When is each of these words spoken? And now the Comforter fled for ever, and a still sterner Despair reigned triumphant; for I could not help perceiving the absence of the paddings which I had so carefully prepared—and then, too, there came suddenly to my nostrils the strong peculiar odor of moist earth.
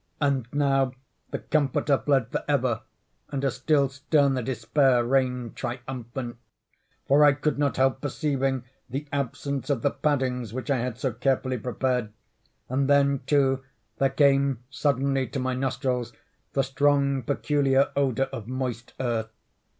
And 0.19 0.47
now 0.51 0.93
the 1.29 1.37
Comforter 1.37 1.99
fled 2.03 2.31
for 2.31 2.43
ever, 2.47 2.81
and 3.29 3.43
a 3.43 3.51
still 3.51 3.87
sterner 3.87 4.41
Despair 4.41 5.05
reigned 5.05 5.55
triumphant; 5.55 6.37
for 7.07 7.23
I 7.23 7.33
could 7.33 7.59
not 7.59 7.77
help 7.77 8.01
perceiving 8.01 8.63
the 8.89 9.05
absence 9.13 9.69
of 9.69 9.83
the 9.83 9.91
paddings 9.91 10.53
which 10.53 10.71
I 10.71 10.77
had 10.77 10.97
so 10.97 11.13
carefully 11.13 11.59
prepared—and 11.59 12.89
then, 12.89 13.19
too, 13.27 13.63
there 13.99 14.09
came 14.09 14.63
suddenly 14.71 15.27
to 15.27 15.37
my 15.37 15.53
nostrils 15.53 16.13
the 16.53 16.63
strong 16.63 17.21
peculiar 17.21 17.91
odor 17.95 18.27
of 18.33 18.47
moist 18.47 18.95
earth. 18.99 19.29